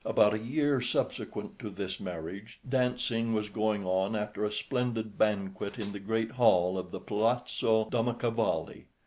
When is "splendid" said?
4.51-5.15